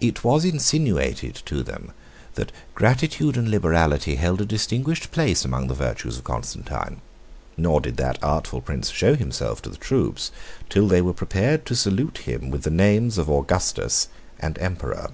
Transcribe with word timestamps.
It 0.00 0.24
was 0.24 0.44
insinuated 0.44 1.36
to 1.46 1.62
them, 1.62 1.92
that 2.34 2.50
gratitude 2.74 3.36
and 3.36 3.46
liberality 3.48 4.16
held 4.16 4.40
a 4.40 4.44
distinguished 4.44 5.12
place 5.12 5.44
among 5.44 5.68
the 5.68 5.74
virtues 5.74 6.18
of 6.18 6.24
Constantine; 6.24 7.00
nor 7.56 7.80
did 7.80 7.96
that 7.96 8.18
artful 8.24 8.60
prince 8.60 8.90
show 8.90 9.14
himself 9.14 9.62
to 9.62 9.70
the 9.70 9.76
troops, 9.76 10.32
till 10.68 10.88
they 10.88 11.00
were 11.00 11.14
prepared 11.14 11.64
to 11.66 11.76
salute 11.76 12.26
him 12.28 12.50
with 12.50 12.64
the 12.64 12.70
names 12.70 13.18
of 13.18 13.30
Augustus 13.30 14.08
and 14.40 14.58
Emperor. 14.58 15.12